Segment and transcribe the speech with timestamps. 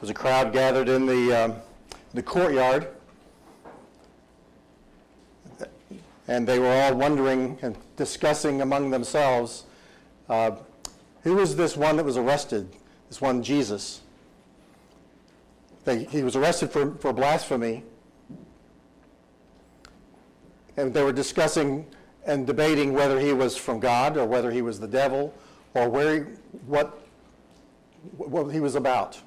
[0.00, 1.54] was a crowd gathered in the, um,
[2.14, 2.88] the courtyard.
[6.28, 9.64] And they were all wondering and discussing among themselves
[10.28, 10.52] uh,
[11.22, 12.68] who was this one that was arrested,
[13.08, 14.02] this one Jesus?
[15.84, 17.82] They, he was arrested for, for blasphemy.
[20.76, 21.86] And they were discussing
[22.26, 25.34] and debating whether he was from God or whether he was the devil
[25.74, 26.20] or where he,
[26.66, 27.00] what,
[28.16, 29.18] what he was about.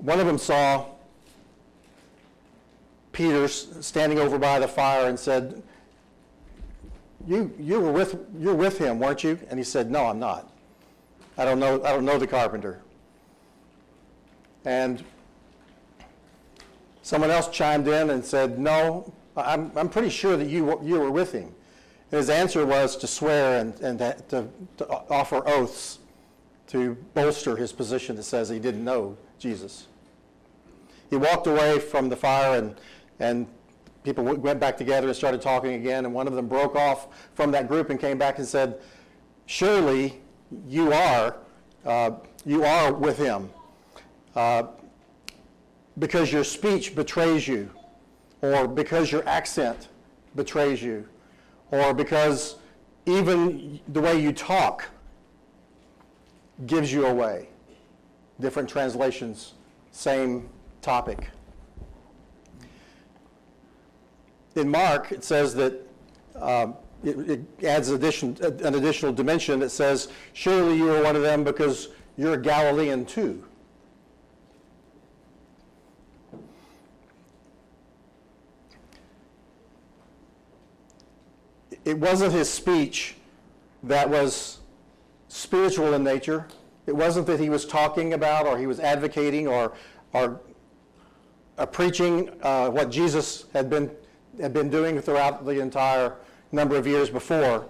[0.00, 0.86] One of them saw
[3.12, 5.62] Peter standing over by the fire and said,
[7.26, 9.38] you, you were with, you're with him, weren't you?
[9.48, 10.50] And he said, no, I'm not.
[11.38, 12.82] I don't know, I don't know the carpenter.
[14.64, 15.02] And
[17.02, 21.10] someone else chimed in and said, no, I'm, I'm pretty sure that you, you were
[21.10, 21.54] with him.
[22.10, 25.98] And his answer was to swear and, and to, to offer oaths
[26.68, 29.88] to bolster his position that says he didn't know Jesus.
[31.10, 32.80] He walked away from the fire and,
[33.20, 33.46] and
[34.02, 37.50] people went back together and started talking again, and one of them broke off from
[37.50, 38.80] that group and came back and said,
[39.44, 40.18] surely
[40.66, 41.36] you are,
[41.84, 42.12] uh,
[42.46, 43.50] you are with him
[44.34, 44.62] uh,
[45.98, 47.68] because your speech betrays you,
[48.40, 49.88] or because your accent
[50.36, 51.06] betrays you,
[51.70, 52.56] or because
[53.04, 54.88] even the way you talk
[56.64, 57.48] gives you away.
[58.40, 59.54] Different translations,
[59.92, 60.48] same
[60.82, 61.30] topic.
[64.56, 65.80] In Mark, it says that
[66.36, 66.74] um,
[67.04, 71.44] it, it, adds addition, an additional dimension that says, Surely you are one of them
[71.44, 73.44] because you're a Galilean too.
[81.84, 83.16] It wasn't his speech
[83.82, 84.58] that was
[85.28, 86.46] spiritual in nature.
[86.86, 89.72] It wasn't that he was talking about or he was advocating or,
[90.12, 90.40] or
[91.56, 93.90] uh, preaching uh, what Jesus had been,
[94.40, 96.16] had been doing throughout the entire
[96.52, 97.66] number of years before.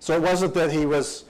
[0.00, 1.24] So it wasn't that he was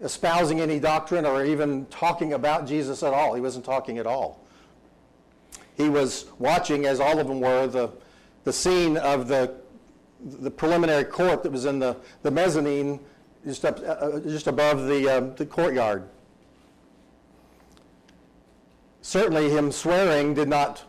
[0.00, 3.34] espousing any doctrine or even talking about Jesus at all.
[3.34, 4.44] He wasn't talking at all.
[5.76, 7.90] He was watching, as all of them were, the,
[8.44, 9.54] the scene of the,
[10.24, 13.00] the preliminary court that was in the, the mezzanine
[13.46, 16.08] just, up, uh, uh just above the, uh, the courtyard
[19.06, 20.82] certainly him swearing did not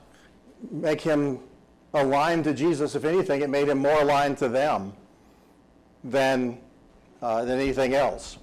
[0.72, 1.40] make him
[1.94, 2.96] aligned to Jesus.
[2.96, 4.94] If anything, it made him more aligned to them
[6.04, 6.58] than,
[7.22, 8.40] uh, than anything else.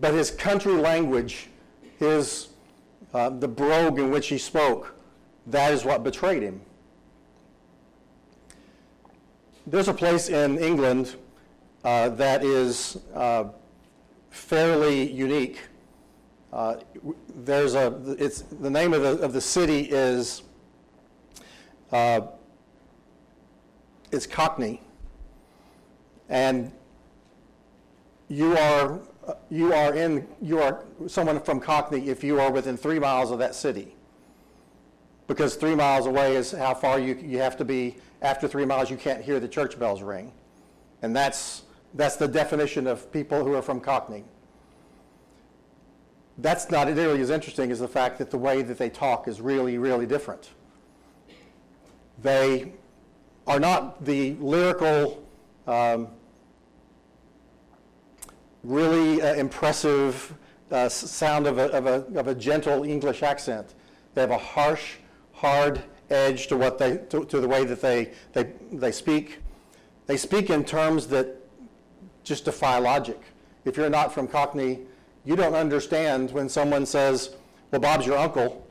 [0.00, 1.48] But his country language,
[1.98, 2.48] his,
[3.12, 4.94] uh, the brogue in which he spoke,
[5.46, 6.62] that is what betrayed him.
[9.66, 11.16] There's a place in England
[11.86, 13.44] uh, that is uh,
[14.30, 15.60] fairly unique
[16.56, 16.76] uh,
[17.44, 20.42] there's a, it's, the name of the, of the city is,
[21.92, 22.22] uh,
[24.10, 24.80] it's Cockney.
[26.30, 26.72] And
[28.28, 29.00] you are,
[29.50, 33.38] you are in, you are someone from Cockney if you are within three miles of
[33.40, 33.94] that city.
[35.26, 37.96] Because three miles away is how far you, you have to be.
[38.22, 40.32] After three miles, you can't hear the church bells ring.
[41.02, 41.64] And that's,
[41.96, 44.24] that's the definition of people who are from Cockney
[46.38, 49.40] that's not nearly as interesting as the fact that the way that they talk is
[49.40, 50.50] really, really different.
[52.22, 52.72] They
[53.46, 55.26] are not the lyrical,
[55.66, 56.08] um,
[58.62, 60.34] really uh, impressive
[60.70, 63.74] uh, sound of a, of, a, of a gentle English accent.
[64.14, 64.96] They have a harsh,
[65.32, 69.38] hard edge to what they to, to the way that they, they they speak.
[70.06, 71.45] They speak in terms that
[72.26, 73.20] just defy logic.
[73.64, 74.80] If you're not from Cockney
[75.26, 77.34] you don't understand when someone says,
[77.70, 78.66] well, Bob's your uncle,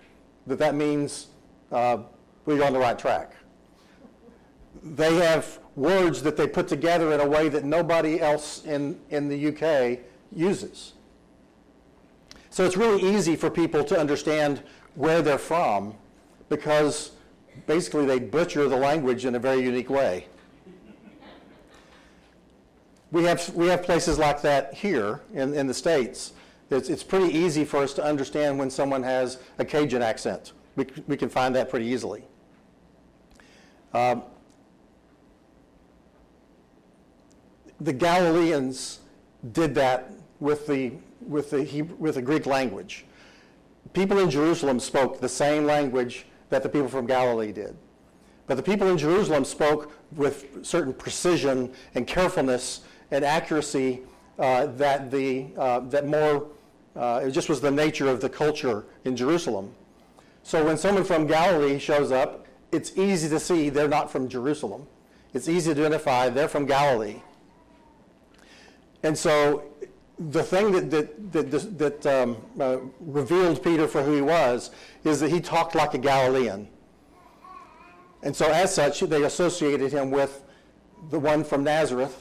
[0.48, 1.28] that that means
[1.72, 1.98] uh,
[2.46, 3.36] we're on the right track.
[4.82, 9.28] They have words that they put together in a way that nobody else in, in
[9.28, 10.00] the UK
[10.34, 10.94] uses.
[12.50, 14.64] So it's really easy for people to understand
[14.96, 15.94] where they're from
[16.48, 17.12] because
[17.68, 20.28] basically they butcher the language in a very unique way.
[23.12, 26.34] We have, we have places like that here in, in the States
[26.70, 30.54] it's, it's pretty easy for us to understand when someone has a Cajun accent.
[30.76, 32.24] We, we can find that pretty easily.
[33.94, 34.24] Um,
[37.80, 39.00] the Galileans
[39.52, 43.06] did that with the, with, the Hebrew, with the Greek language.
[43.94, 47.78] People in Jerusalem spoke the same language that the people from Galilee did.
[48.48, 52.82] But the people in Jerusalem spoke with certain precision and carefulness
[53.12, 54.02] and accuracy
[54.40, 56.48] uh, that, the, uh, that more
[56.96, 59.68] Uh, it just was the nature of the culture in Jerusalem.
[60.44, 64.88] So when someone from Galilee shows up, it's easy to see they're not from Jerusalem.
[65.34, 67.20] It's easy to identify they're from Galilee.
[69.04, 69.64] And so
[70.18, 74.72] the thing that, that, that, that um, uh, revealed Peter for who he was
[75.04, 76.70] is that he talked like a Galilean.
[78.24, 80.44] And so, as such, they associated him with
[81.12, 82.16] the one from Nazareth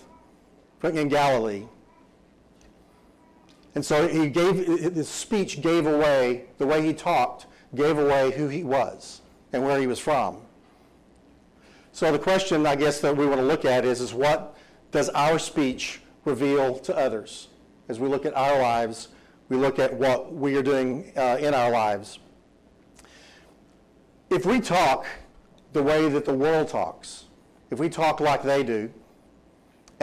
[0.82, 1.64] in Galilee.
[3.74, 8.48] And so he gave his speech gave away the way he talked gave away who
[8.48, 9.20] he was
[9.52, 10.38] and where he was from.
[11.92, 14.56] So the question I guess that we want to look at is, is what
[14.90, 17.48] does our speech reveal to others?
[17.88, 19.08] As we look at our lives,
[19.48, 22.18] we look at what we are doing uh, in our lives.
[24.30, 25.06] If we talk
[25.72, 27.24] the way that the world talks,
[27.70, 28.90] if we talk like they do,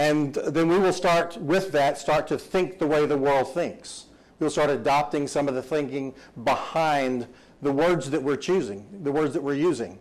[0.01, 4.05] and then we will start with that, start to think the way the world thinks.
[4.39, 7.27] We'll start adopting some of the thinking behind
[7.61, 9.99] the words that we're choosing, the words that we're using.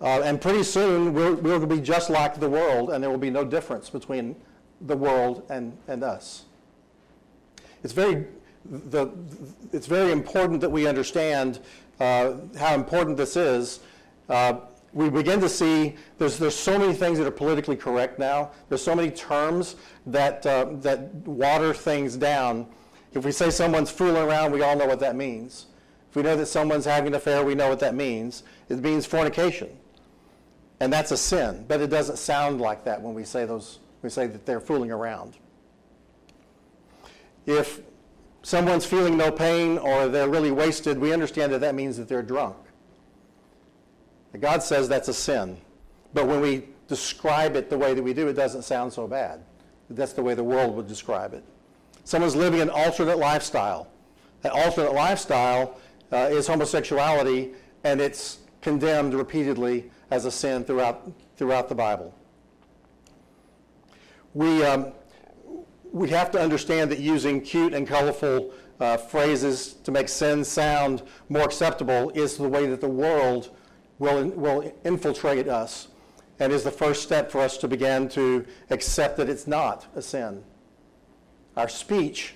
[0.00, 3.28] Uh, and pretty soon we'll, we'll be just like the world, and there will be
[3.28, 4.36] no difference between
[4.82, 6.44] the world and, and us.
[7.82, 8.24] It's very,
[8.64, 9.08] the,
[9.72, 11.58] it's very important that we understand
[11.98, 13.80] uh, how important this is.
[14.28, 14.60] Uh,
[14.92, 18.50] we begin to see there's, there's so many things that are politically correct now.
[18.68, 19.76] There's so many terms
[20.06, 22.66] that, uh, that water things down.
[23.12, 25.66] If we say someone's fooling around, we all know what that means.
[26.10, 28.44] If we know that someone's having an affair, we know what that means.
[28.68, 29.68] It means fornication.
[30.80, 34.10] And that's a sin, but it doesn't sound like that when we say those we
[34.10, 35.36] say that they're fooling around.
[37.46, 37.80] If
[38.42, 42.22] someone's feeling no pain or they're really wasted, we understand that that means that they're
[42.22, 42.56] drunk.
[44.36, 45.58] God says that's a sin.
[46.14, 49.42] But when we describe it the way that we do, it doesn't sound so bad.
[49.90, 51.42] That's the way the world would describe it.
[52.04, 53.88] Someone's living an alternate lifestyle.
[54.42, 55.78] That alternate lifestyle
[56.12, 57.52] uh, is homosexuality,
[57.84, 62.14] and it's condemned repeatedly as a sin throughout, throughout the Bible.
[64.34, 64.92] We, um,
[65.92, 71.02] we have to understand that using cute and colorful uh, phrases to make sin sound
[71.28, 73.50] more acceptable is the way that the world
[73.98, 75.88] will, will infiltrate us
[76.38, 80.02] and is the first step for us to begin to accept that it's not a
[80.02, 80.42] sin.
[81.56, 82.34] Our speech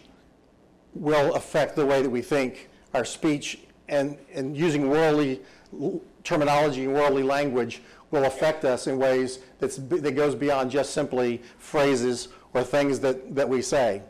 [0.95, 2.69] will affect the way that we think.
[2.95, 5.41] Our speech and, and using worldly
[6.25, 11.41] terminology and worldly language will affect us in ways that's, that goes beyond just simply
[11.59, 14.03] phrases or things that, that we say.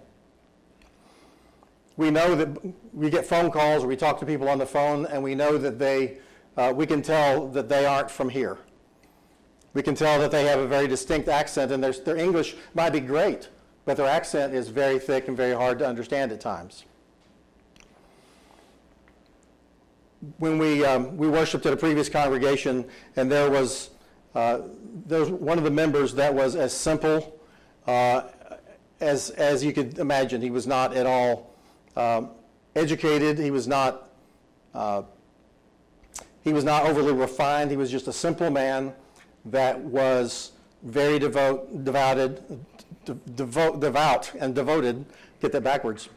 [1.97, 2.49] We know that
[2.93, 5.59] we get phone calls or we talk to people on the phone and we know
[5.59, 6.19] that they
[6.57, 8.59] uh, we can tell that they aren't from here.
[9.75, 12.91] We can tell that they have a very distinct accent, and their, their English might
[12.91, 13.49] be great,
[13.85, 16.85] but their accent is very thick and very hard to understand at times.
[20.39, 22.85] When we, um, we worshiped at a previous congregation,
[23.17, 23.91] and there was,
[24.35, 24.61] uh,
[25.07, 27.41] there was one of the members that was as simple
[27.87, 28.25] uh,
[29.01, 30.41] as, as you could imagine.
[30.41, 31.55] He was not at all
[31.97, 32.31] um,
[32.77, 33.39] educated.
[33.39, 34.11] He was not
[34.75, 35.03] uh,
[36.43, 37.71] he was not overly refined.
[37.71, 38.93] He was just a simple man
[39.47, 40.53] that was
[40.83, 42.65] very devout, devoted,
[43.35, 45.05] devout, devout and devoted.
[45.41, 46.09] Get that backwards.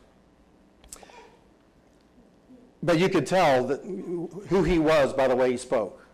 [2.82, 3.82] But you could tell that
[4.50, 6.06] who he was by the way he spoke.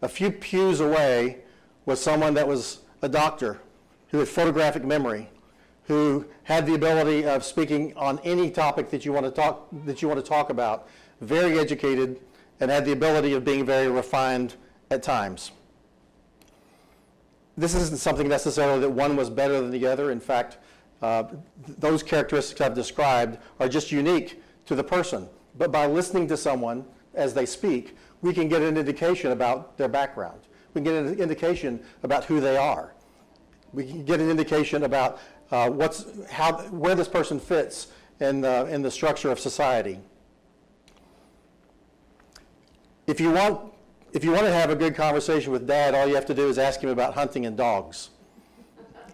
[0.00, 1.38] A few pews away
[1.84, 3.60] was someone that was a doctor
[4.08, 5.28] who had photographic memory,
[5.84, 10.00] who had the ability of speaking on any topic that you want to talk that
[10.00, 10.88] you want to talk about.
[11.20, 12.20] Very educated,
[12.62, 14.54] and had the ability of being very refined
[14.88, 15.50] at times.
[17.56, 20.12] This isn't something necessarily that one was better than the other.
[20.12, 20.58] In fact,
[21.02, 21.24] uh,
[21.66, 25.28] those characteristics I've described are just unique to the person.
[25.58, 29.88] But by listening to someone as they speak, we can get an indication about their
[29.88, 30.38] background.
[30.72, 32.94] We can get an indication about who they are.
[33.72, 35.18] We can get an indication about
[35.50, 37.88] uh, what's, how, where this person fits
[38.20, 39.98] in the, in the structure of society
[43.06, 43.72] if you want
[44.12, 46.48] if you want to have a good conversation with dad, all you have to do
[46.48, 48.10] is ask him about hunting and dogs.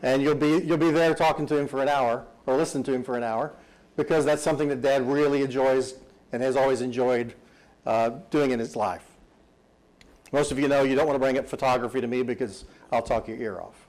[0.02, 2.92] And you'll be you'll be there talking to him for an hour or listen to
[2.92, 3.52] him for an hour
[3.97, 5.95] because that's something that dad really enjoys
[6.33, 7.35] and has always enjoyed
[7.87, 9.04] uh, doing in his life.
[10.33, 13.02] Most of you know you don't want to bring up photography to me because I'll
[13.02, 13.88] talk your ear off.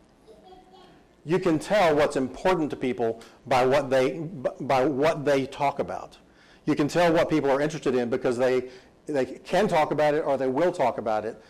[1.26, 4.20] You can tell what's important to people by what they
[4.62, 6.18] by what they talk about.
[6.66, 8.70] You can tell what people are interested in because they
[9.14, 11.42] they can talk about it or they will talk about it,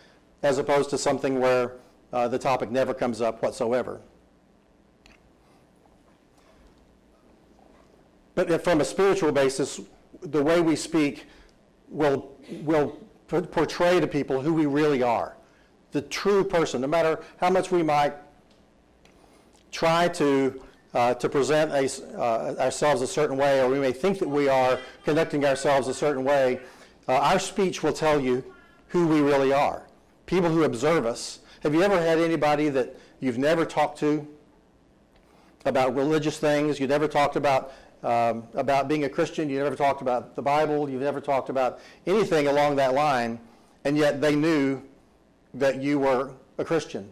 [0.42, 1.72] as opposed to something where
[2.12, 4.00] uh, the topic never comes up whatsoever.
[8.34, 9.80] But from a spiritual basis,
[10.22, 11.26] the way we speak
[11.88, 12.98] will, will
[13.28, 15.36] portray to people who we really are.
[15.92, 18.14] The true person, no matter how much we might
[19.72, 20.62] try to,
[20.94, 24.48] uh, to present a, uh, ourselves a certain way, or we may think that we
[24.48, 26.60] are conducting ourselves a certain way,
[27.10, 28.44] uh, our speech will tell you
[28.88, 29.82] who we really are.
[30.26, 31.40] People who observe us.
[31.64, 34.28] Have you ever had anybody that you've never talked to
[35.64, 36.78] about religious things?
[36.78, 37.72] You never talked about
[38.04, 39.50] um, about being a Christian.
[39.50, 40.88] You never talked about the Bible.
[40.88, 43.40] You've never talked about anything along that line,
[43.84, 44.80] and yet they knew
[45.54, 47.10] that you were a Christian.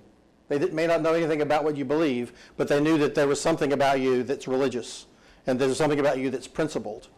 [0.48, 3.40] They may not know anything about what you believe, but they knew that there was
[3.40, 5.06] something about you that's religious,
[5.48, 7.08] and there's something about you that's principled.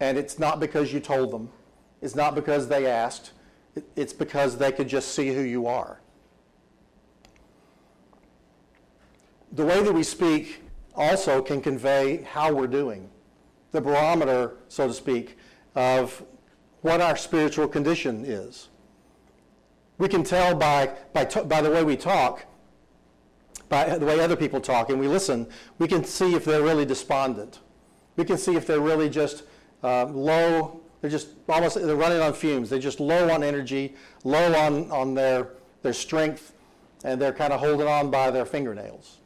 [0.00, 1.50] And it's not because you told them.
[2.00, 3.32] It's not because they asked.
[3.96, 6.00] It's because they could just see who you are.
[9.52, 10.62] The way that we speak
[10.94, 13.08] also can convey how we're doing,
[13.72, 15.38] the barometer, so to speak,
[15.74, 16.22] of
[16.82, 18.68] what our spiritual condition is.
[19.96, 22.44] We can tell by, by, by the way we talk,
[23.68, 26.84] by the way other people talk, and we listen, we can see if they're really
[26.84, 27.60] despondent.
[28.16, 29.44] We can see if they're really just
[29.82, 32.70] uh, low, they're just almost, they're running on fumes.
[32.70, 35.48] They're just low on energy, low on, on their,
[35.82, 36.52] their strength,
[37.04, 39.18] and they're kind of holding on by their fingernails.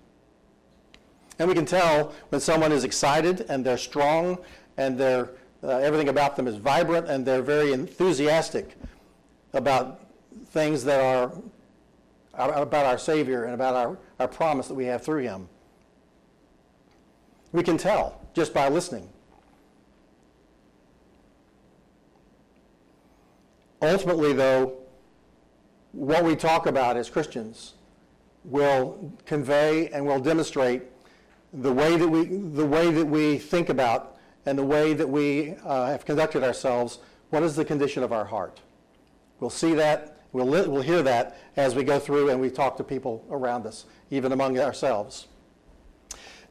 [1.38, 4.38] And we can tell when someone is excited and they're strong
[4.76, 5.30] and they're,
[5.62, 8.76] uh, everything about them is vibrant and they're very enthusiastic
[9.54, 10.00] about
[10.50, 11.32] things that are
[12.34, 15.48] about our Savior and about our, our promise that we have through Him.
[17.52, 19.08] We can tell just by listening.
[23.82, 24.74] Ultimately, though,
[25.90, 27.74] what we talk about as Christians
[28.44, 30.82] will convey and will demonstrate
[31.52, 35.56] the way that we, the way that we think about and the way that we
[35.64, 38.60] uh, have conducted ourselves, what is the condition of our heart?
[39.40, 42.76] We'll see that, we'll, li- we'll hear that as we go through and we talk
[42.76, 45.26] to people around us, even among ourselves.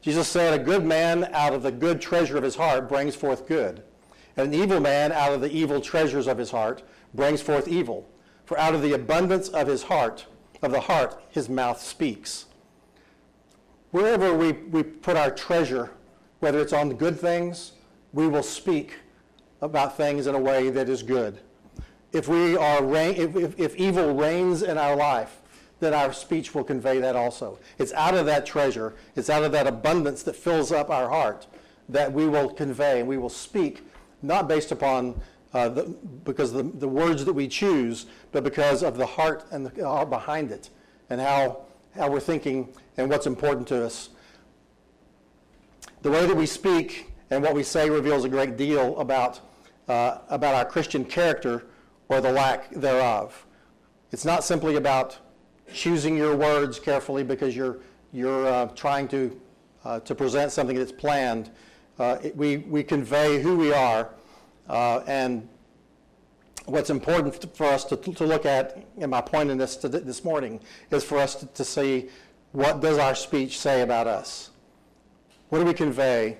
[0.02, 3.48] Jesus said, A good man out of the good treasure of his heart brings forth
[3.48, 3.82] good,
[4.36, 6.82] and an evil man out of the evil treasures of his heart
[7.14, 8.08] brings forth evil.
[8.44, 10.26] For out of the abundance of his heart,
[10.62, 12.46] of the heart, his mouth speaks.
[13.90, 15.90] Wherever we, we put our treasure,
[16.40, 17.72] whether it's on the good things,
[18.12, 18.98] we will speak
[19.60, 21.38] about things in a way that is good.
[22.12, 25.40] If, we are if, if, if evil reigns in our life,
[25.80, 27.58] then our speech will convey that also.
[27.78, 31.46] It's out of that treasure, it's out of that abundance that fills up our heart
[31.88, 33.86] that we will convey and we will speak,
[34.22, 35.20] not based upon
[35.54, 35.82] uh, the,
[36.24, 40.10] because the, the words that we choose, but because of the heart and the heart
[40.10, 40.70] behind it
[41.10, 41.62] and how,
[41.94, 44.10] how we're thinking and what's important to us.
[46.02, 49.40] The way that we speak and what we say reveals a great deal about,
[49.88, 51.66] uh, about our Christian character
[52.08, 53.46] or the lack thereof.
[54.10, 55.18] It's not simply about
[55.72, 57.78] choosing your words carefully because you're,
[58.12, 59.40] you're uh, trying to,
[59.84, 61.50] uh, to present something that's planned.
[61.98, 64.10] Uh, it, we, we convey who we are,
[64.68, 65.48] uh, and
[66.66, 70.60] what's important for us to, to look at, and my point in this, this morning,
[70.90, 72.08] is for us to, to see
[72.52, 74.50] what does our speech say about us?
[75.48, 76.38] What do we convey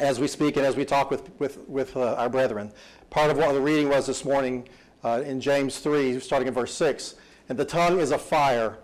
[0.00, 2.72] as we speak and as we talk with, with, with uh, our brethren?
[3.10, 4.68] Part of what the reading was this morning
[5.04, 7.16] uh, in James 3, starting in verse 6.
[7.48, 8.78] And the tongue is a fire,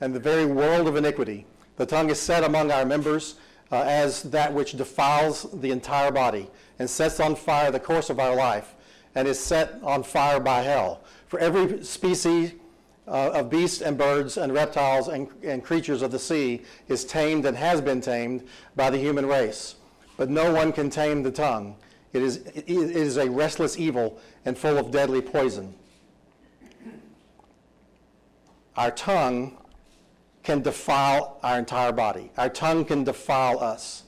[0.00, 1.46] and the very world of iniquity.
[1.76, 3.36] The tongue is set among our members
[3.72, 6.48] uh, as that which defiles the entire body
[6.78, 8.74] and sets on fire the course of our life
[9.14, 11.00] and is set on fire by hell.
[11.28, 12.52] For every species
[13.08, 17.46] uh, of beasts and birds and reptiles and, and creatures of the sea is tamed
[17.46, 19.76] and has been tamed by the human race.
[20.18, 21.74] But no one can tame the tongue.
[22.12, 25.74] It is, it is a restless evil and full of deadly poison.
[28.76, 29.56] Our tongue
[30.42, 32.30] can defile our entire body.
[32.36, 34.04] Our tongue can defile us.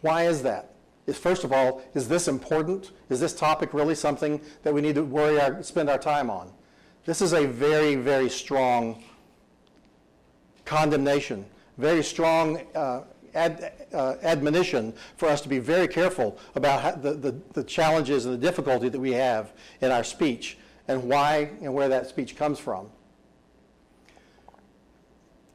[0.00, 0.70] Why is that?
[1.12, 2.92] First of all, is this important?
[3.10, 6.50] Is this topic really something that we need to worry our, spend our time on?
[7.04, 9.02] This is a very, very strong
[10.64, 11.44] condemnation,
[11.76, 13.02] very strong uh,
[13.34, 18.34] ad, uh, admonition for us to be very careful about the, the, the challenges and
[18.34, 20.56] the difficulty that we have in our speech
[20.88, 22.88] and why and where that speech comes from.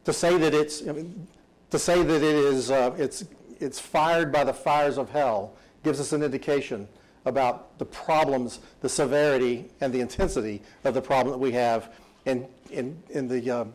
[0.09, 3.25] To say that it's, to say that it is, uh, it's,
[3.59, 6.87] it's fired by the fires of hell gives us an indication
[7.25, 11.93] about the problems, the severity, and the intensity of the problem that we have
[12.25, 13.65] in, in, in the, uh,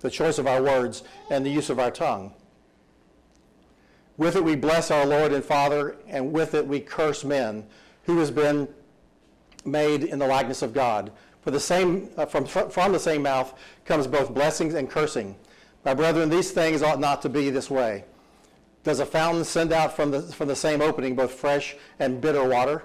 [0.00, 2.32] the choice of our words and the use of our tongue.
[4.16, 7.66] With it we bless our Lord and Father, and with it we curse men,
[8.04, 8.66] who has been
[9.66, 11.12] made in the likeness of God.
[11.42, 13.52] For the same, uh, from, from the same mouth
[13.84, 15.36] comes both blessings and cursing.
[15.84, 18.04] My brethren, these things ought not to be this way.
[18.84, 22.44] Does a fountain send out from the, from the same opening both fresh and bitter
[22.44, 22.84] water?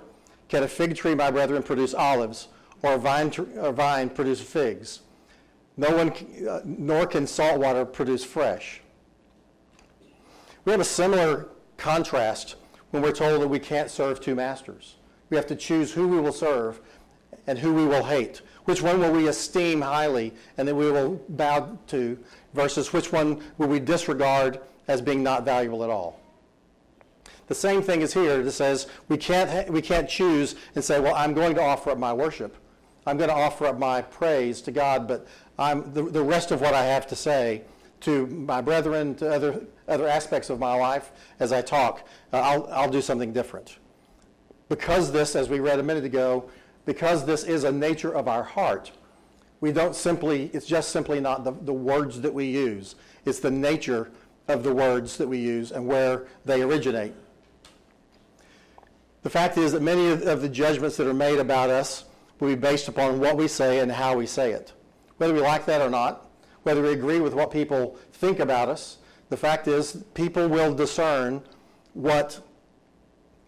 [0.50, 2.48] Can a fig tree, my brethren, produce olives,
[2.82, 5.02] or a vine, a vine produce figs?
[5.76, 6.12] No one,
[6.48, 8.82] uh, nor can salt water produce fresh.
[10.66, 12.56] We have a similar contrast
[12.92, 14.96] when we're told that we can't serve two masters.
[15.30, 16.80] We have to choose who we will serve
[17.46, 18.42] and who we will hate.
[18.66, 22.18] Which one will we esteem highly and that we will bow to
[22.54, 26.20] versus which one will we disregard as being not valuable at all.
[27.48, 28.42] The same thing is here.
[28.42, 31.98] It says we can't, we can't choose and say, well, I'm going to offer up
[31.98, 32.56] my worship.
[33.06, 35.26] I'm going to offer up my praise to God, but
[35.58, 37.64] I'm, the, the rest of what I have to say
[38.02, 42.68] to my brethren, to other, other aspects of my life as I talk, uh, I'll,
[42.68, 43.78] I'll do something different.
[44.70, 46.50] Because this, as we read a minute ago,
[46.86, 48.92] because this is a nature of our heart,
[49.60, 52.96] we don't simply, it's just simply not the, the words that we use.
[53.26, 54.12] It's the nature
[54.48, 57.14] of the words that we use and where they originate.
[59.24, 62.06] The fact is that many of the judgments that are made about us
[62.40, 64.72] will be based upon what we say and how we say it.
[65.18, 66.30] Whether we like that or not,
[66.64, 69.00] whether we agree with what people think about us,
[69.30, 71.42] the fact is people will discern
[71.94, 72.40] what,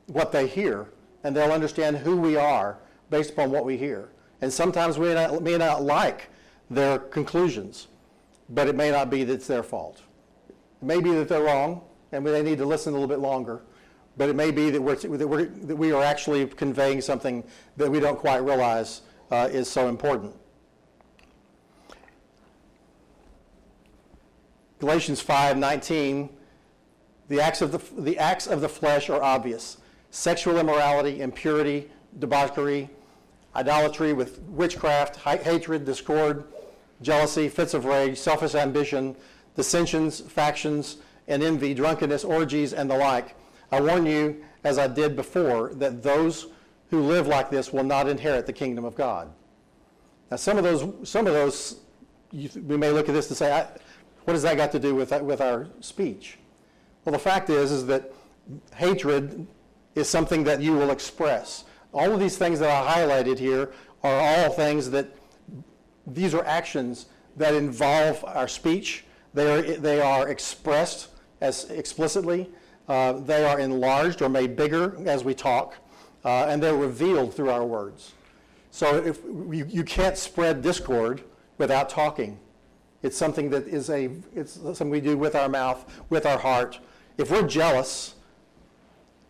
[0.07, 0.87] what they hear
[1.23, 4.09] and they'll understand who we are based upon what we hear.
[4.41, 6.29] And sometimes we may not, may not like
[6.69, 7.87] their conclusions,
[8.49, 10.01] but it may not be that it's their fault.
[10.49, 11.81] It may be that they're wrong,
[12.11, 13.61] and they need to listen a little bit longer,
[14.17, 17.43] but it may be that, we're, that, we're, that we are actually conveying something
[17.77, 20.33] that we don't quite realize uh, is so important.
[24.79, 26.29] Galatians 5:19,
[27.27, 29.77] the acts of the, the acts of the flesh are obvious:
[30.09, 32.89] sexual immorality, impurity, debauchery,
[33.59, 36.45] idolatry with witchcraft, hatred, discord,
[37.01, 39.15] jealousy, fits of rage, selfish ambition,
[39.55, 43.35] dissensions, factions, and envy, drunkenness, orgies, and the like.
[43.71, 46.47] I warn you, as I did before, that those
[46.89, 49.29] who live like this will not inherit the kingdom of God.
[50.31, 51.81] Now, some of those, some of those,
[52.31, 53.67] you, we may look at this and say,
[54.23, 56.37] what does that got to do with, with our speech?
[57.03, 58.13] Well, the fact is, is that
[58.75, 59.45] hatred
[59.95, 61.65] is something that you will express.
[61.93, 63.71] All of these things that I highlighted here
[64.03, 65.07] are all things that,
[66.05, 69.05] these are actions that involve our speech.
[69.33, 71.09] They are, they are expressed
[71.41, 72.49] as explicitly.
[72.87, 75.75] Uh, they are enlarged or made bigger as we talk.
[76.25, 78.13] Uh, and they're revealed through our words.
[78.71, 81.23] So if you, you can't spread discord
[81.57, 82.39] without talking.
[83.01, 86.79] It's something that is a, it's something we do with our mouth, with our heart.
[87.17, 88.15] If we're jealous,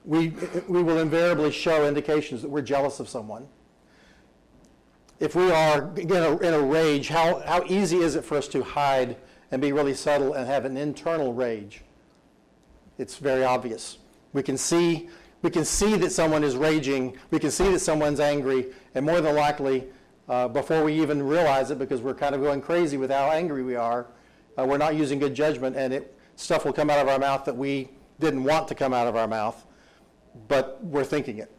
[0.06, 0.34] we,
[0.68, 3.48] we will invariably show indications that we're jealous of someone.
[5.20, 8.48] If we are in a, in a rage, how, how easy is it for us
[8.50, 9.18] to hide
[9.52, 11.82] and be really subtle and have an internal rage?
[12.98, 13.98] It's very obvious.
[14.34, 15.10] We can see
[15.42, 17.18] we can see that someone is raging.
[17.32, 19.86] We can see that someone's angry, and more than likely,
[20.28, 23.64] uh, before we even realize it, because we're kind of going crazy with how angry
[23.64, 24.08] we are,
[24.58, 27.46] uh, we're not using good judgment, and it, stuff will come out of our mouth
[27.46, 29.66] that we didn't want to come out of our mouth
[30.48, 31.52] but we're thinking it.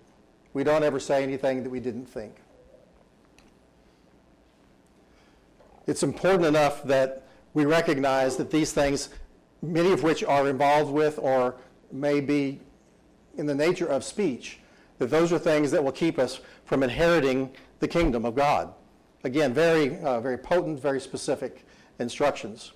[0.52, 2.36] We don't ever say anything that we didn't think.
[5.86, 9.08] It's important enough that we recognize that these things,
[9.62, 11.56] many of which are involved with or
[11.90, 12.60] may be
[13.36, 14.58] in the nature of speech,
[14.98, 18.72] that those are things that will keep us from inheriting the kingdom of God.
[19.24, 21.64] Again, very, uh, very potent, very specific
[21.98, 22.72] instructions.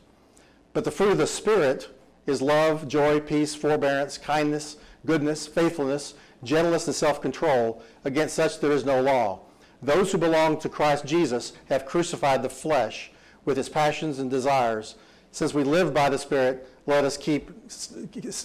[0.72, 1.88] But the fruit of the Spirit
[2.26, 7.82] is love, joy, peace, forbearance, kindness, goodness, faithfulness, gentleness, and self-control.
[8.04, 9.40] Against such there is no law.
[9.82, 13.10] Those who belong to Christ Jesus have crucified the flesh
[13.44, 14.94] with its passions and desires.
[15.30, 17.50] Since we live by the Spirit, let us keep,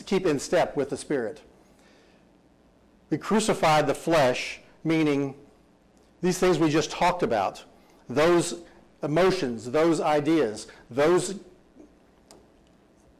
[0.05, 1.41] keep in step with the Spirit.
[3.09, 5.35] We crucified the flesh, meaning
[6.21, 7.63] these things we just talked about,
[8.09, 8.61] those
[9.01, 11.35] emotions, those ideas, those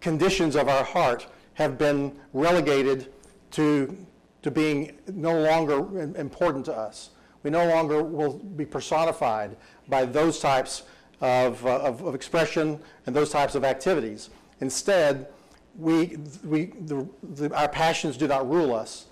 [0.01, 3.11] conditions of our heart have been relegated
[3.51, 3.97] to,
[4.41, 7.11] to being no longer important to us.
[7.43, 9.55] We no longer will be personified
[9.87, 10.83] by those types
[11.21, 14.29] of, uh, of, of, expression and those types of activities.
[14.61, 15.27] Instead,
[15.77, 19.07] we, we, the, the, our passions do not rule us.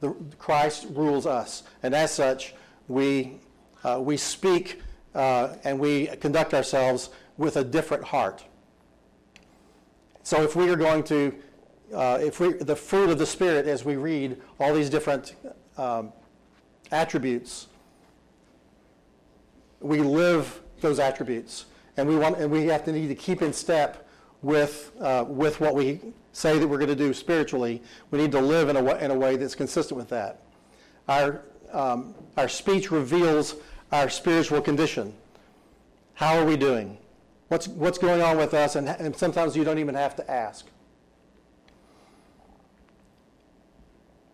[0.00, 1.64] The, Christ rules us.
[1.82, 2.54] And as such,
[2.88, 3.40] we,
[3.84, 4.80] uh, we speak
[5.14, 8.44] uh, and we conduct ourselves with a different heart.
[10.22, 11.34] So if we are going to
[11.94, 15.34] uh, if we, the fruit of the Spirit, as we read all these different
[15.76, 16.12] um,
[16.90, 17.68] attributes,
[19.80, 23.52] we live those attributes, and we want, and we have to need to keep in
[23.52, 24.08] step
[24.42, 26.00] with uh, with what we
[26.32, 27.82] say that we're going to do spiritually.
[28.10, 30.42] We need to live in a way, in a way that's consistent with that.
[31.08, 33.56] Our um, our speech reveals
[33.90, 35.14] our spiritual condition.
[36.14, 36.98] How are we doing?
[37.48, 38.76] What's what's going on with us?
[38.76, 40.66] And, and sometimes you don't even have to ask.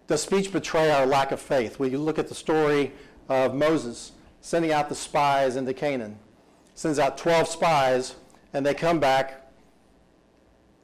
[0.09, 1.79] Does speech betray our lack of faith?
[1.79, 2.93] We look at the story
[3.29, 6.19] of Moses sending out the spies into Canaan.
[6.75, 8.17] Sends out 12 spies,
[8.55, 9.53] and they come back,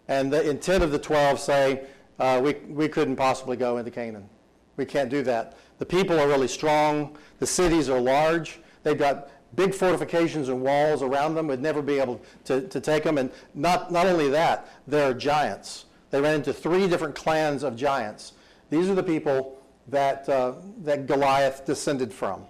[0.08, 1.84] and the intent of the 12 say,
[2.18, 4.28] uh, we, we couldn't possibly go into Canaan.
[4.76, 5.56] We can't do that.
[5.78, 7.16] The people are really strong.
[7.38, 8.60] The cities are large.
[8.82, 11.46] They've got big fortifications and walls around them.
[11.46, 13.16] We'd never be able to, to take them.
[13.16, 15.86] And not, not only that, they're giants.
[16.10, 18.34] They ran into three different clans of giants.
[18.74, 22.44] These are the people that, uh, that Goliath descended from.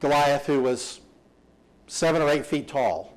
[0.00, 1.00] Goliath, who was
[1.86, 3.14] seven or eight feet tall.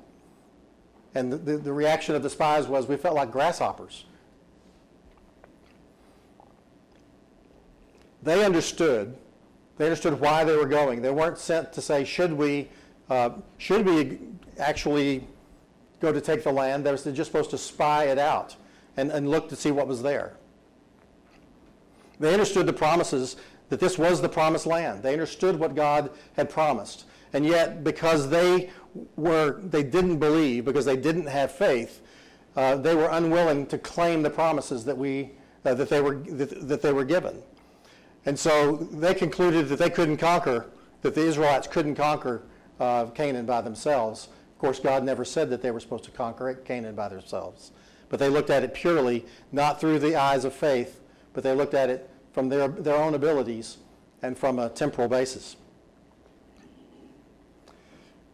[1.16, 4.04] And the, the, the reaction of the spies was, we felt like grasshoppers.
[8.22, 9.16] They understood.
[9.76, 11.02] They understood why they were going.
[11.02, 12.68] They weren't sent to say, should we,
[13.10, 14.20] uh, should we
[14.60, 15.26] actually
[15.98, 16.86] go to take the land?
[16.86, 18.54] They were just supposed to spy it out
[18.96, 20.36] and, and look to see what was there.
[22.20, 23.36] They understood the promises
[23.68, 25.02] that this was the promised land.
[25.02, 27.04] They understood what God had promised.
[27.32, 28.70] And yet, because they
[29.16, 32.00] were, they didn't believe, because they didn't have faith,
[32.56, 35.32] uh, they were unwilling to claim the promises that, we,
[35.64, 37.42] uh, that, they were, that, that they were given.
[38.26, 40.66] And so they concluded that they couldn't conquer,
[41.02, 42.42] that the Israelites couldn't conquer
[42.78, 44.28] uh, Canaan by themselves.
[44.52, 47.72] Of course, God never said that they were supposed to conquer Canaan by themselves.
[48.08, 51.00] But they looked at it purely, not through the eyes of faith,
[51.34, 53.78] but they looked at it from their, their own abilities
[54.22, 55.56] and from a temporal basis.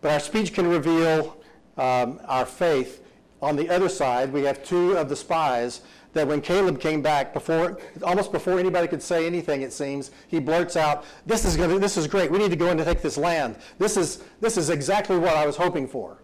[0.01, 1.37] But our speech can reveal
[1.77, 3.05] um, our faith.
[3.43, 5.81] On the other side, we have two of the spies
[6.13, 10.41] that when Caleb came back, before almost before anybody could say anything, it seems, he
[10.41, 12.31] blurts out, "This is going this is great.
[12.31, 13.57] We need to go in and take this land.
[13.79, 16.19] This is this is exactly what I was hoping for."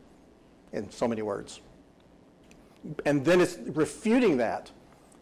[0.73, 1.61] In so many words.
[3.05, 4.71] And then it's refuting that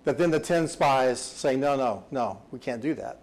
[0.05, 3.21] that then the 10 spies say, no, no, no, we can't do that.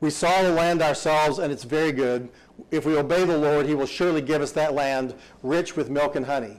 [0.00, 2.28] We saw the land ourselves, and it's very good.
[2.70, 6.16] If we obey the Lord, he will surely give us that land rich with milk
[6.16, 6.58] and honey.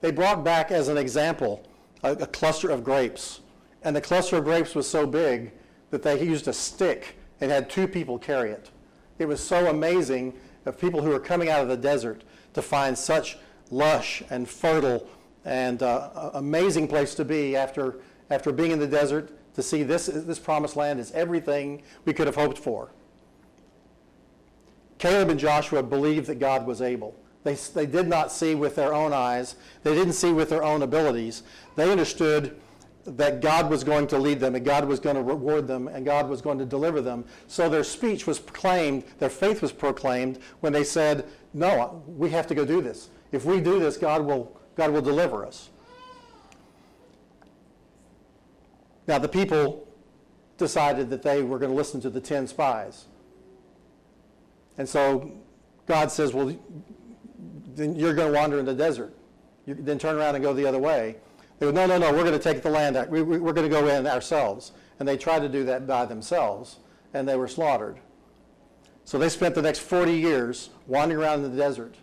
[0.00, 1.66] They brought back as an example
[2.04, 3.40] a, a cluster of grapes.
[3.82, 5.52] And the cluster of grapes was so big
[5.90, 8.70] that they used a stick and had two people carry it.
[9.18, 12.22] It was so amazing of people who were coming out of the desert
[12.54, 13.38] to find such
[13.70, 15.06] lush and fertile
[15.46, 20.06] and uh, amazing place to be after, after being in the desert to see this,
[20.06, 22.90] this promised land is everything we could have hoped for.
[24.98, 27.14] Caleb and Joshua believed that God was able.
[27.44, 29.54] They, they did not see with their own eyes.
[29.84, 31.44] They didn't see with their own abilities.
[31.76, 32.60] They understood
[33.04, 36.04] that God was going to lead them and God was going to reward them and
[36.04, 37.24] God was going to deliver them.
[37.46, 42.48] So their speech was proclaimed, their faith was proclaimed when they said, no, we have
[42.48, 43.10] to go do this.
[43.30, 45.70] If we do this, God will God will deliver us.
[49.06, 49.86] Now, the people
[50.58, 53.06] decided that they were going to listen to the 10 spies.
[54.78, 55.30] And so
[55.86, 56.56] God says, well,
[57.74, 59.14] then you're going to wander in the desert.
[59.64, 61.16] You then turn around and go the other way.
[61.58, 62.96] They go, no, no, no, we're going to take the land.
[63.10, 64.72] We, we, we're going to go in ourselves.
[64.98, 66.78] And they tried to do that by themselves,
[67.14, 67.98] and they were slaughtered.
[69.04, 71.94] So they spent the next 40 years wandering around in the desert.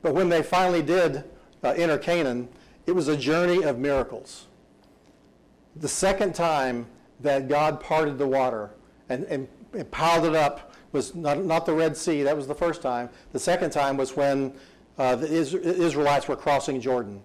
[0.00, 1.24] But when they finally did
[1.64, 2.48] uh, enter Canaan,
[2.86, 4.46] it was a journey of miracles.
[5.76, 6.86] The second time
[7.20, 8.70] that God parted the water
[9.08, 12.54] and, and, and piled it up was not, not the Red Sea, that was the
[12.54, 13.08] first time.
[13.32, 14.52] The second time was when
[14.98, 17.20] uh, the Israelites were crossing Jordan.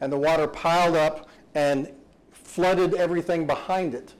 [0.00, 1.90] And the water piled up and
[2.32, 4.12] flooded everything behind it.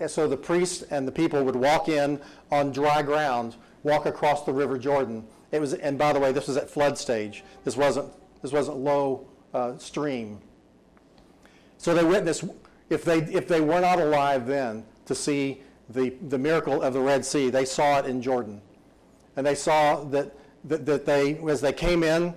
[0.00, 2.18] And so the priests and the people would walk in
[2.50, 5.24] on dry ground, walk across the River Jordan.
[5.50, 7.44] It was, and by the way, this was at flood stage.
[7.64, 8.10] This wasn't
[8.42, 10.40] this wasn't low uh, stream.
[11.78, 12.44] So they witnessed,
[12.90, 17.00] if they, if they were not alive then to see the, the miracle of the
[17.00, 18.60] Red Sea, they saw it in Jordan.
[19.36, 22.34] And they saw that, that, that they, as they came in,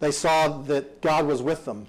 [0.00, 1.86] they saw that God was with them.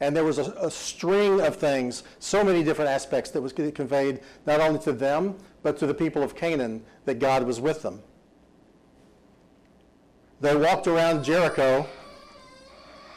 [0.00, 4.20] And there was a, a, string of things, so many different aspects that was conveyed
[4.46, 8.00] not only to them, but to the people of Canaan, that God was with them.
[10.40, 11.86] They walked around Jericho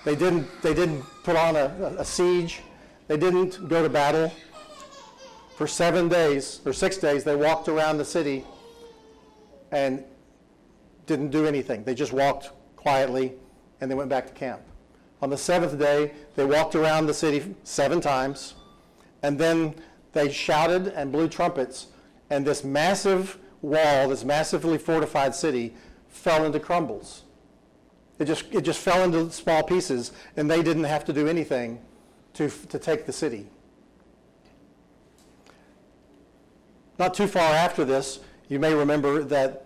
[0.06, 2.62] they didn't, they didn't put on a, a siege.
[3.08, 4.34] They didn't go to battle.
[5.56, 8.44] For seven days, or six days, they walked around the city
[9.72, 10.04] and
[11.06, 11.84] didn't do anything.
[11.84, 13.34] They just walked quietly
[13.80, 14.62] and they went back to camp.
[15.22, 18.56] On the seventh day, they walked around the city seven times,
[19.22, 19.76] and then
[20.12, 21.88] they shouted and blew trumpets,
[22.30, 25.74] and this massive wall, this massively fortified city,
[26.10, 27.23] fell into crumbles.
[28.24, 31.82] It just, it just fell into small pieces, and they didn't have to do anything
[32.36, 33.48] to, to take the city.
[36.98, 39.66] Not too far after this, you may remember that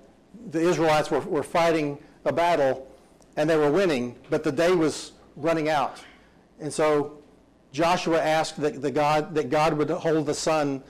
[0.49, 2.91] the Israelites were, were fighting a battle
[3.35, 5.99] and they were winning, but the day was running out.
[6.59, 7.19] And so
[7.71, 10.81] Joshua asked that, the God, that God would hold the sun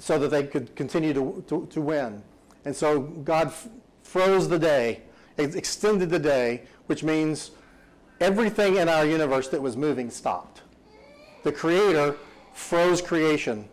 [0.00, 2.24] so that they could continue to, to, to win.
[2.64, 3.68] And so God f-
[4.02, 5.02] froze the day,
[5.38, 7.50] extended the day, which means
[8.20, 10.62] everything in our universe that was moving stopped.
[11.44, 12.16] The Creator
[12.52, 13.68] froze creation,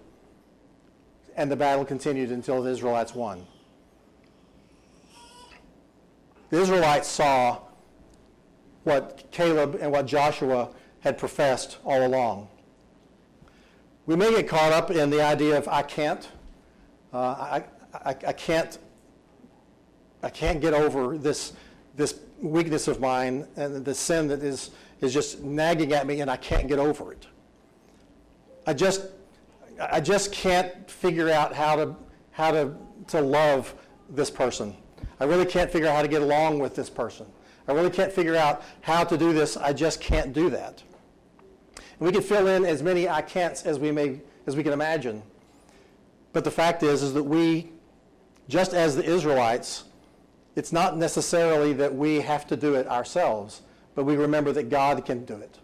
[1.35, 3.45] and the battle continued until the Israelites won.
[6.49, 7.61] The Israelites saw
[8.83, 12.47] what Caleb and what Joshua had professed all along.
[14.05, 16.29] We may get caught up in the idea of I can't,
[17.13, 18.77] uh, I, I, I can't,
[20.23, 21.53] I can't get over this,
[21.95, 26.31] this weakness of mine and the sin that is, is just nagging at me and
[26.31, 27.27] I can't get over it.
[28.65, 29.05] I just,
[29.79, 31.95] I just can't figure out how to,
[32.31, 32.73] how to,
[33.07, 33.75] to love
[34.09, 34.75] this person.
[35.19, 37.25] I really can't figure out how to get along with this person.
[37.67, 39.57] I really can't figure out how to do this.
[39.57, 40.81] I just can't do that.
[41.75, 44.73] And we can fill in as many I can'ts as we may as we can
[44.73, 45.21] imagine.
[46.33, 47.71] But the fact is, is that we,
[48.49, 49.85] just as the Israelites,
[50.55, 53.61] it's not necessarily that we have to do it ourselves,
[53.95, 55.59] but we remember that God can do it.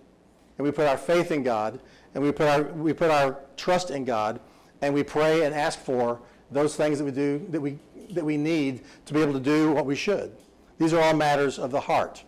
[0.58, 1.80] And we put our faith in God,
[2.14, 4.40] and we put our, we put our trust in God,
[4.82, 6.20] and we pray and ask for
[6.52, 7.78] those things that we do, that we,
[8.12, 10.36] that we need to be able to do what we should.
[10.78, 12.24] These are all matters of the heart.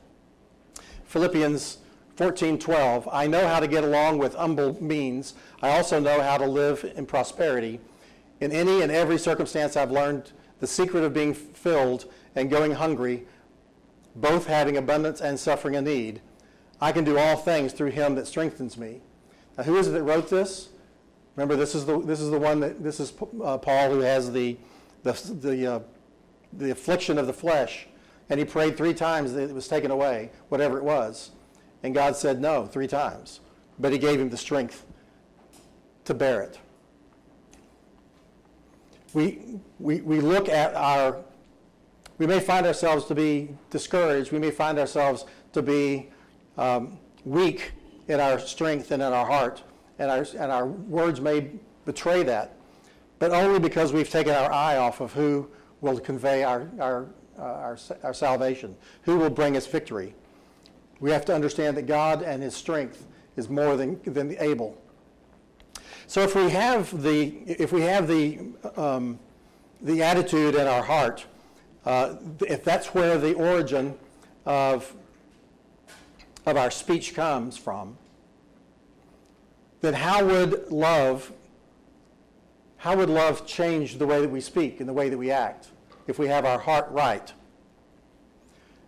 [1.05, 1.77] Philippians
[2.17, 5.33] 14:12 I know how to get along with humble means.
[5.61, 7.79] I also know how to live in prosperity.
[8.39, 13.25] In any and every circumstance I've learned the secret of being filled and going hungry,
[14.15, 16.21] both having abundance and suffering a need.
[16.79, 19.01] I can do all things through him that strengthens me.
[19.57, 20.69] Now who is it that wrote this?
[21.35, 23.13] Remember this is the this is the one that this is
[23.43, 24.57] uh, Paul who has the
[25.03, 25.79] the the, uh,
[26.53, 27.87] the affliction of the flesh
[28.31, 31.31] and he prayed three times that it was taken away, whatever it was.
[31.83, 33.41] And God said no three times.
[33.77, 34.85] But he gave him the strength
[36.05, 36.57] to bear it.
[39.13, 41.21] We, we, we look at our,
[42.21, 44.31] we may find ourselves to be discouraged.
[44.31, 46.11] We may find ourselves to be
[46.55, 47.71] um, weak
[48.07, 49.63] in our strength and in our heart.
[49.97, 51.49] And our, and our words may
[51.83, 52.53] betray that.
[53.17, 55.49] But only because we've taken our eye off of who
[55.81, 57.07] will convey our, our
[57.39, 58.75] uh, our, our salvation?
[59.01, 60.13] Who will bring us victory?
[60.99, 64.79] We have to understand that God and his strength is more than, than able.
[66.05, 68.41] So if we have the, if we have the,
[68.77, 69.17] um,
[69.81, 71.25] the attitude in our heart,
[71.85, 72.15] uh,
[72.47, 73.95] if that's where the origin
[74.45, 74.93] of,
[76.45, 77.97] of our speech comes from,
[79.81, 81.31] then how would love,
[82.77, 85.69] how would love change the way that we speak and the way that we act?
[86.07, 87.33] if we have our heart right.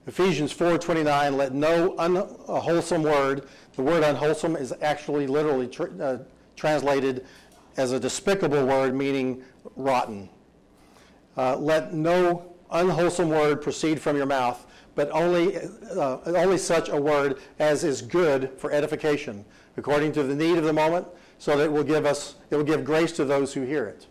[0.05, 6.17] Ephesians 4:29 let no unwholesome word the word unwholesome is actually literally tr- uh,
[6.55, 7.25] translated
[7.77, 9.43] as a despicable word meaning
[9.75, 10.29] rotten.
[11.37, 16.97] Uh, let no unwholesome word proceed from your mouth, but only, uh, only such a
[16.97, 19.45] word as is good for edification,
[19.77, 21.07] according to the need of the moment,
[21.37, 24.07] so that it will give us, it will give grace to those who hear it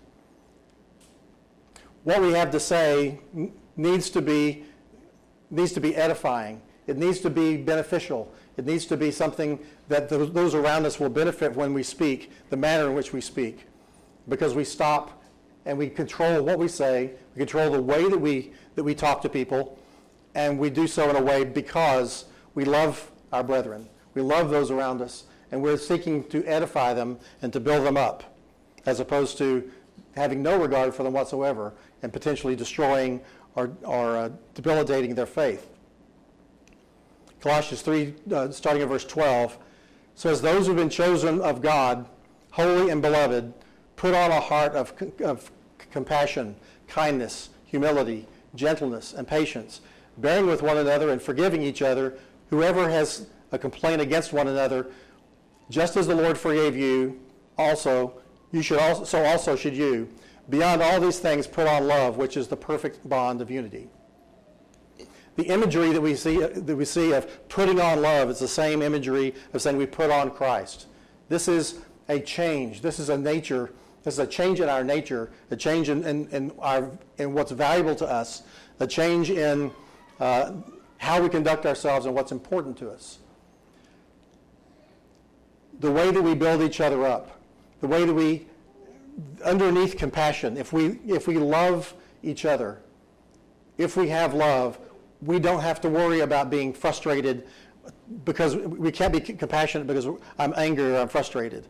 [2.04, 3.18] what we have to say
[3.76, 4.64] needs to be
[5.50, 6.62] needs to be edifying.
[6.86, 8.32] It needs to be beneficial.
[8.56, 12.56] It needs to be something that those around us will benefit when we speak, the
[12.56, 13.66] manner in which we speak,
[14.28, 15.21] because we stop
[15.64, 17.12] and we control what we say.
[17.34, 19.78] We control the way that we that we talk to people,
[20.34, 23.88] and we do so in a way because we love our brethren.
[24.14, 27.96] We love those around us, and we're seeking to edify them and to build them
[27.96, 28.36] up,
[28.86, 29.70] as opposed to
[30.14, 31.72] having no regard for them whatsoever
[32.02, 33.20] and potentially destroying
[33.54, 35.68] or, or uh, debilitating their faith.
[37.40, 39.58] Colossians 3, uh, starting at verse 12,
[40.14, 42.06] says, Those who've been chosen of God,
[42.50, 43.52] holy and beloved,
[44.02, 45.52] put on a heart of, of
[45.92, 46.56] compassion,
[46.88, 49.80] kindness, humility, gentleness, and patience,
[50.18, 52.18] bearing with one another and forgiving each other.
[52.50, 54.88] Whoever has a complaint against one another,
[55.70, 57.20] Just as the Lord forgave you,
[57.56, 58.14] also,
[58.50, 60.08] you should also, so also should you.
[60.50, 63.88] Beyond all these things, put on love, which is the perfect bond of unity.
[65.36, 68.82] The imagery that we see, that we see of putting on love is the same
[68.82, 70.88] imagery of saying we put on Christ.
[71.28, 72.82] This is a change.
[72.82, 73.70] This is a nature.
[74.02, 77.52] This is a change in our nature, a change in, in, in, our, in what's
[77.52, 78.42] valuable to us,
[78.80, 79.70] a change in
[80.18, 80.52] uh,
[80.98, 83.18] how we conduct ourselves and what's important to us.
[85.80, 87.40] The way that we build each other up,
[87.80, 88.46] the way that we,
[89.44, 92.78] underneath compassion, if we, if we love each other,
[93.78, 94.78] if we have love,
[95.22, 97.46] we don't have to worry about being frustrated
[98.24, 100.06] because we can't be compassionate because
[100.38, 101.66] I'm angry or I'm frustrated.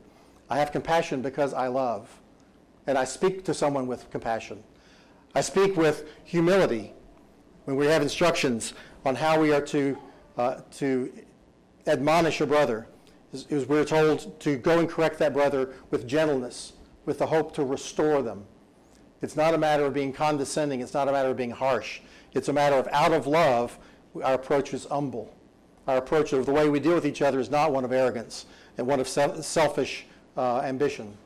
[0.51, 2.09] I have compassion because I love.
[2.87, 4.63] And I speak to someone with compassion.
[5.35, 6.93] I speak with humility
[7.65, 9.97] when we have instructions on how we are to,
[10.37, 11.13] uh, to
[11.87, 12.87] admonish a brother.
[13.33, 16.75] Is we're told to go and correct that brother with gentleness,
[17.07, 18.45] with the hope to restore them.
[19.23, 20.81] It's not a matter of being condescending.
[20.81, 22.01] It's not a matter of being harsh.
[22.35, 23.79] It's a matter of out of love,
[24.23, 25.35] our approach is humble.
[25.87, 28.47] Our approach of the way we deal with each other is not one of arrogance
[28.77, 31.17] and one of selfish uh, ambition.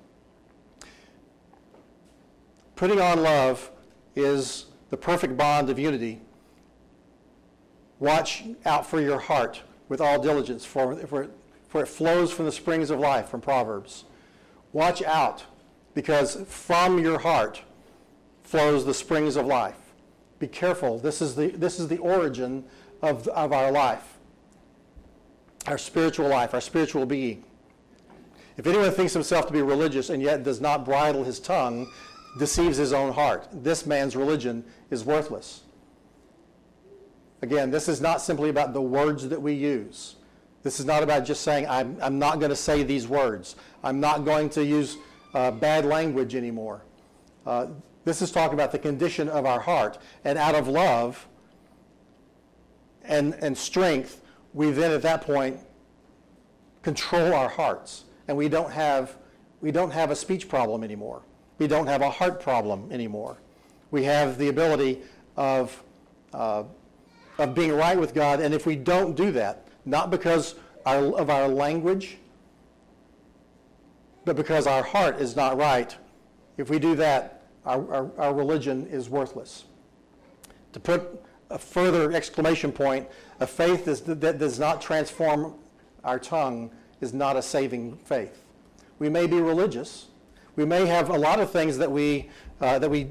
[2.77, 3.71] Putting on love
[4.15, 6.21] is the perfect bond of unity.
[7.99, 11.29] Watch out for your heart with all diligence, for, for,
[11.69, 14.05] for it flows from the springs of life, from Proverbs.
[14.73, 15.45] Watch out,
[15.95, 17.63] because from your heart
[18.43, 19.87] flows the springs of life
[20.39, 20.99] be careful.
[20.99, 22.65] This is the, this is the origin
[23.03, 24.19] of, of our life,
[25.67, 27.45] our spiritual life, our spiritual being.
[28.57, 31.91] If anyone thinks himself to be religious and yet does not bridle his tongue,
[32.39, 33.49] deceives his own heart.
[33.53, 35.63] This man's religion is worthless.
[37.43, 40.17] Again, this is not simply about the words that we use.
[40.63, 43.57] This is not about just saying, I'm, I'm not going to say these words.
[43.85, 44.97] I'm not going to use
[45.35, 46.83] uh, bad language anymore.
[47.47, 47.69] Uh,
[48.05, 49.99] this is talking about the condition of our heart.
[50.25, 51.29] And out of love
[53.05, 54.23] and, and strength,
[54.55, 55.61] we then at that point
[56.83, 58.05] control our hearts.
[58.27, 59.17] And we don't have,
[59.61, 61.23] we don't have a speech problem anymore.
[61.59, 63.39] We don't have a heart problem anymore.
[63.91, 65.03] We have the ability
[65.37, 65.83] of,
[66.33, 66.65] uh,
[67.39, 68.41] of being right with God.
[68.41, 72.19] And if we don't do that, not because our, of our language,
[74.25, 75.97] but because our heart is not right,
[76.57, 79.65] if we do that, our, our, our religion is worthless.
[80.73, 83.09] To put a further exclamation point,
[83.41, 85.55] a faith that does not transform
[86.05, 88.43] our tongue is not a saving faith.
[88.99, 90.07] We may be religious.
[90.57, 93.09] We may have a lot of things that we, uh, that we,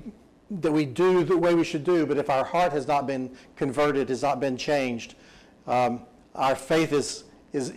[0.50, 3.36] that we do the way we should do, but if our heart has not been
[3.56, 5.16] converted, has not been changed,
[5.68, 6.02] um,
[6.34, 7.74] our faith is, is,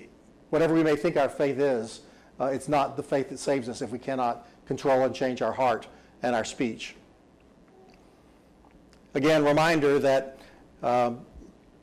[0.50, 2.00] whatever we may think our faith is,
[2.40, 5.52] uh, it's not the faith that saves us if we cannot control and change our
[5.52, 5.86] heart
[6.22, 6.94] and our speech.
[9.14, 10.38] Again, reminder that
[10.82, 11.20] um,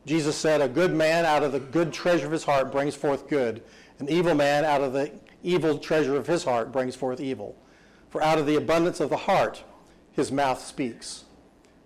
[0.05, 3.27] Jesus said, A good man out of the good treasure of his heart brings forth
[3.27, 3.63] good.
[3.99, 5.11] An evil man out of the
[5.43, 7.55] evil treasure of his heart brings forth evil.
[8.15, 9.61] For out of the abundance of the heart,
[10.13, 11.25] his mouth speaks.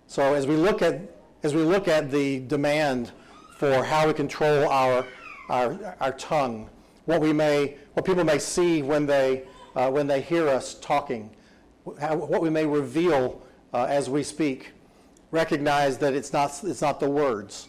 [0.06, 1.00] So as we look at,
[1.42, 3.10] as we look at the demand
[3.56, 5.04] for how we control our,
[5.48, 6.70] our, our tongue,
[7.06, 9.42] what, we may, what people may see when they,
[9.74, 11.30] uh, when they hear us talking,
[12.00, 13.42] how, what we may reveal
[13.74, 14.70] uh, as we speak.
[15.32, 17.66] Recognize that it's not, it's not the words.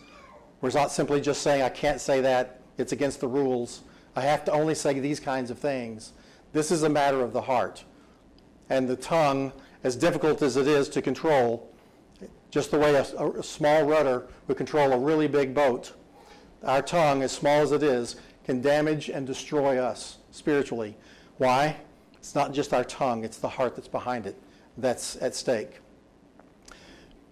[0.61, 3.81] We're not simply just saying, I can't say that, it's against the rules.
[4.15, 6.13] I have to only say these kinds of things.
[6.53, 7.85] This is a matter of the heart.
[8.71, 9.51] And the tongue,
[9.83, 11.69] as difficult as it is to control,
[12.51, 15.91] just the way a, a small rudder would control a really big boat,
[16.63, 20.95] our tongue, as small as it is, can damage and destroy us spiritually.
[21.37, 21.75] Why?
[22.13, 24.41] It's not just our tongue, it's the heart that's behind it
[24.77, 25.81] that's at stake.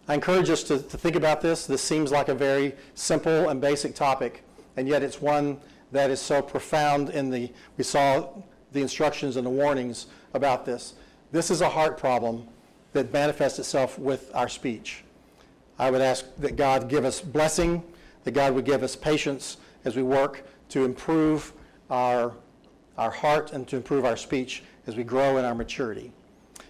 [0.09, 1.65] I encourage us to, to think about this.
[1.65, 4.43] This seems like a very simple and basic topic,
[4.75, 5.57] and yet it's one
[5.93, 8.27] that is so profound in the, we saw
[8.73, 10.95] the instructions and the warnings about this.
[11.31, 12.47] This is a heart problem
[12.93, 15.03] that manifests itself with our speech.
[15.77, 17.83] I would ask that God give us blessing,
[18.23, 21.53] that God would give us patience as we work to improve
[21.89, 22.33] our,
[22.97, 26.11] our heart and to improve our speech as we grow in our maturity.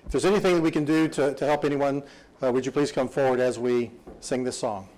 [0.05, 2.03] If there's anything that we can do to, to help anyone,
[2.43, 4.89] uh, would you please come forward as we sing this song?